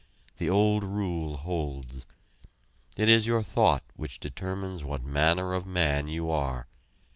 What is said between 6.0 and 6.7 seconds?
you are.